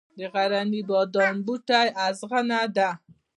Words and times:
د 0.17 0.19
غرني 0.33 0.81
بادام 0.89 1.35
بوټی 1.45 1.87
اغزنه 2.05 2.59
دی 2.75 2.89